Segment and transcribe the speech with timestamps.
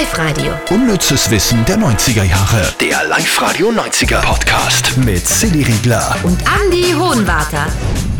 [0.00, 0.52] Live-Radio.
[0.70, 2.74] Unnützes Wissen der 90er Jahre.
[2.80, 6.16] Der Live-Radio 90er Podcast mit Silly Riegler.
[6.24, 7.66] Und Andy Hohenwarter.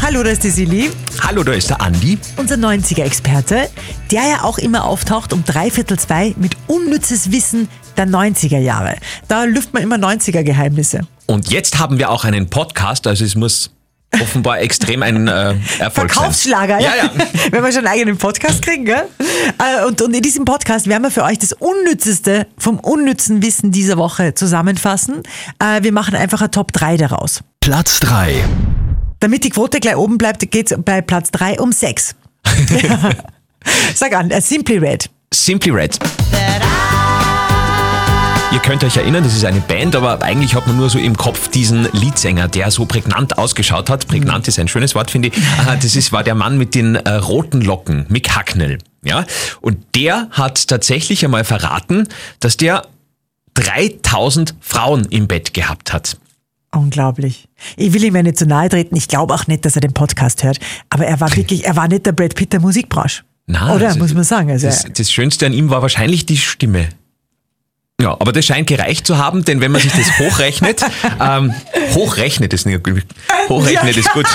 [0.00, 2.18] Hallo, da ist die Silly, Hallo, da ist der Andi.
[2.38, 3.68] unser 90er-Experte,
[4.10, 8.96] der ja auch immer auftaucht um dreiviertel zwei mit unnützes Wissen der 90er Jahre.
[9.26, 11.02] Da lüft man immer 90er-Geheimnisse.
[11.26, 13.70] Und jetzt haben wir auch einen Podcast, also es muss
[14.12, 16.82] offenbar extrem ein äh, Erfolg Verkaufsschlager, sein.
[16.82, 17.10] Ja, ja.
[17.50, 19.04] Wenn wir schon einen eigenen Podcast kriegen, gell?
[19.58, 23.70] Äh, Und, und in diesem Podcast werden wir für euch das Unnützeste vom unnützen Wissen
[23.70, 25.22] dieser Woche zusammenfassen.
[25.62, 27.40] Äh, Wir machen einfach eine Top 3 daraus.
[27.60, 28.44] Platz 3.
[29.20, 32.14] Damit die Quote gleich oben bleibt, geht es bei Platz 3 um 6.
[33.94, 35.10] Sag an, äh, Simply Red.
[35.34, 35.98] Simply Red.
[38.50, 41.16] Ihr könnt euch erinnern, das ist eine Band, aber eigentlich hat man nur so im
[41.16, 44.08] Kopf diesen Leadsänger, der so prägnant ausgeschaut hat.
[44.08, 45.34] Prägnant ist ein schönes Wort, finde ich.
[45.58, 48.78] Aha, Das ist, war der Mann mit den äh, roten Locken, Mick Hacknell.
[49.04, 49.26] Ja?
[49.60, 52.08] Und der hat tatsächlich einmal verraten,
[52.40, 52.86] dass der
[53.52, 56.16] 3000 Frauen im Bett gehabt hat.
[56.74, 57.48] Unglaublich.
[57.76, 58.96] Ich will ihm ja nicht zu nahe treten.
[58.96, 60.58] Ich glaube auch nicht, dass er den Podcast hört.
[60.88, 63.24] Aber er war wirklich, er war nicht der Brad Pitt der Musikbranche.
[63.46, 64.50] Na, Oder, also muss man sagen.
[64.50, 66.88] Also, Das, das Schönste an ihm war wahrscheinlich die Stimme.
[68.00, 70.82] Ja, aber das scheint gereicht zu haben, denn wenn man sich das hochrechnet,
[71.20, 71.52] ähm,
[71.94, 73.02] hochrechnet ist nicht gut,
[73.48, 74.26] hochrechnet ist gut,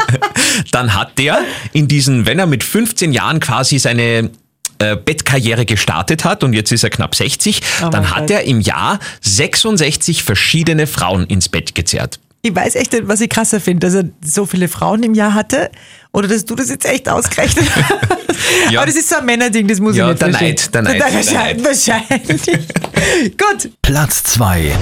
[0.70, 1.40] dann hat der
[1.72, 4.30] in diesen, wenn er mit 15 Jahren quasi seine
[4.78, 8.30] äh, Bettkarriere gestartet hat und jetzt ist er knapp 60, Oh dann hat Gott.
[8.30, 12.20] er im Jahr 66 verschiedene Frauen ins Bett gezerrt.
[12.44, 15.32] Ich weiß echt nicht, was ich krasser finde, dass er so viele Frauen im Jahr
[15.32, 15.70] hatte
[16.12, 18.70] oder dass du das jetzt echt ausgerechnet hast.
[18.72, 18.80] Ja.
[18.80, 20.28] Aber das ist so ein Männerding, das muss Ja, ich nicht der.
[20.30, 21.64] Neid, der Neid, der Wahrscheinlich.
[21.64, 22.42] wahrscheinlich.
[23.38, 23.70] Gut.
[23.82, 24.72] Platz 2.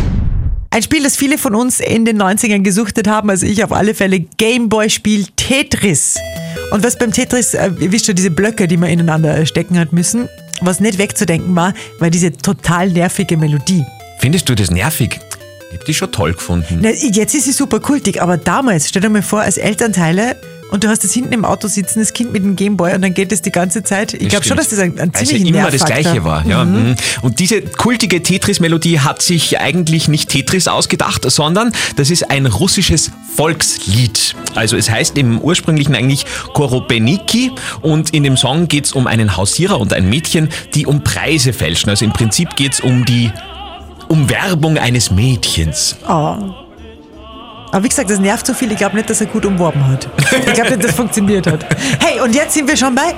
[0.70, 3.92] Ein Spiel, das viele von uns in den 90ern gesuchtet haben, also ich auf alle
[3.92, 6.14] Fälle, Gameboy-Spiel Tetris.
[6.70, 9.92] Und was beim Tetris, äh, ihr wisst schon, diese Blöcke, die man ineinander stecken hat
[9.92, 10.28] müssen,
[10.62, 13.84] was nicht wegzudenken war, war diese total nervige Melodie.
[14.20, 15.18] Findest du das nervig?
[15.70, 16.80] Ich hab die schon toll gefunden.
[16.82, 20.36] Na, jetzt ist sie super kultig, aber damals, stell dir mal vor, als Elternteile
[20.70, 23.14] und du hast das hinten im Auto sitzen, das Kind mit dem Gameboy und dann
[23.14, 24.14] geht es die ganze Zeit.
[24.14, 26.46] Ich glaube schon, dass das ein, ein also ziemlich immer das Gleiche war.
[26.46, 26.64] Ja.
[26.64, 26.94] mhm.
[27.22, 33.10] Und diese kultige Tetris-Melodie hat sich eigentlich nicht Tetris ausgedacht, sondern das ist ein russisches
[33.36, 34.34] Volkslied.
[34.54, 39.36] Also es heißt im ursprünglichen eigentlich Korobeniki und in dem Song geht es um einen
[39.36, 41.90] Hausierer und ein Mädchen, die um Preise fälschen.
[41.90, 43.30] Also im Prinzip geht es um die
[44.10, 45.96] Umwerbung eines Mädchens.
[47.72, 50.08] Aber wie gesagt, das nervt so viel, ich glaube nicht, dass er gut umworben hat.
[50.32, 51.64] Ich glaube nicht, dass das funktioniert hat.
[52.00, 53.14] Hey, und jetzt sind wir schon bei...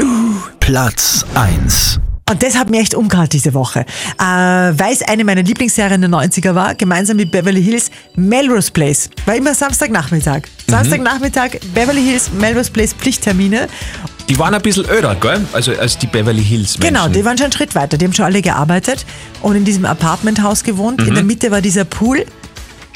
[0.61, 1.99] Platz 1.
[2.31, 3.81] Und das hat mir echt umgehauen diese Woche.
[3.81, 9.11] Äh, Weil es eine meiner Lieblingsserien der 90er war, gemeinsam mit Beverly Hills, Melrose Place.
[9.27, 10.43] War immer Samstagnachmittag.
[10.69, 13.67] Samstagnachmittag, Beverly Hills, Melrose Place Pflichttermine.
[14.32, 15.44] Die waren ein bisschen öder, gell?
[15.53, 16.94] Also als die Beverly Hills Menschen.
[16.94, 17.98] Genau, die waren schon einen Schritt weiter.
[17.98, 19.04] Die haben schon alle gearbeitet
[19.43, 21.03] und in diesem Apartmenthaus gewohnt.
[21.03, 21.15] In Mhm.
[21.16, 22.25] der Mitte war dieser Pool.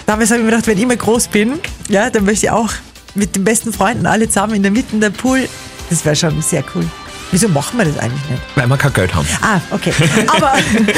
[0.06, 1.58] Damals habe ich mir gedacht, wenn ich mal groß bin,
[1.90, 2.70] ja, dann möchte ich auch
[3.14, 5.46] mit den besten Freunden alle zusammen in der Mitte der Pool.
[5.90, 6.86] Das wäre schon sehr cool.
[7.32, 8.42] Wieso machen wir das eigentlich nicht?
[8.54, 9.28] Weil wir kein Geld haben.
[9.42, 9.92] Ah, okay.
[10.28, 10.54] Aber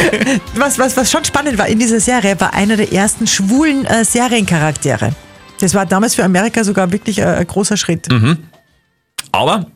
[0.55, 4.05] was, was, was schon spannend war in dieser Serie, war einer der ersten schwulen äh,
[4.05, 5.10] Seriencharaktere.
[5.59, 8.06] Das war damals für Amerika sogar wirklich äh, ein großer Schritt.
[9.32, 9.66] Aber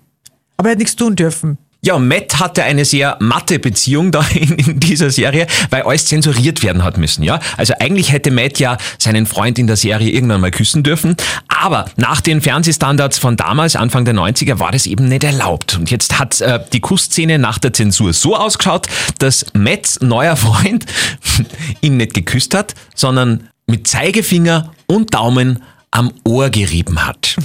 [0.56, 1.58] Aber er hat nichts tun dürfen.
[1.84, 6.62] Ja, Matt hatte eine sehr matte Beziehung da in, in dieser Serie, weil alles zensuriert
[6.62, 7.40] werden hat müssen, ja.
[7.56, 11.16] Also eigentlich hätte Matt ja seinen Freund in der Serie irgendwann mal küssen dürfen,
[11.48, 15.76] aber nach den Fernsehstandards von damals, Anfang der 90er, war das eben nicht erlaubt.
[15.76, 18.86] Und jetzt hat äh, die Kussszene nach der Zensur so ausgeschaut,
[19.18, 20.86] dass Matts neuer Freund
[21.80, 27.36] ihn nicht geküsst hat, sondern mit Zeigefinger und Daumen am Ohr gerieben hat.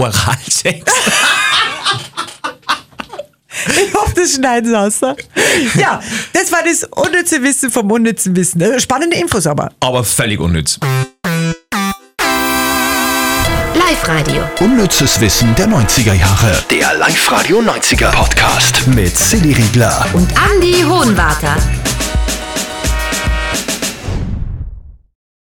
[0.00, 0.92] Oralsex.
[3.66, 5.00] Ich hoffe, das schneiden sie aus.
[5.02, 5.16] ne?
[5.74, 6.00] Ja,
[6.32, 8.60] das war das unnütze Wissen vom unnützen Wissen.
[8.60, 9.70] Äh, Spannende Infos aber.
[9.80, 10.78] aber völlig unnütz.
[13.74, 14.42] Live-Radio.
[14.60, 16.64] Unnützes Wissen der 90er Jahre.
[16.70, 20.06] Der Live-Radio 90er Podcast mit Silly Riegler.
[20.12, 21.56] Und Andy Hohenwarter.